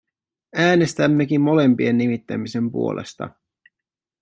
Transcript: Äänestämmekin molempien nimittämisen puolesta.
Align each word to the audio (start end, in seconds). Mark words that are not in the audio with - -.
Äänestämmekin 0.55 1.41
molempien 1.41 1.97
nimittämisen 1.97 2.71
puolesta. 2.71 3.29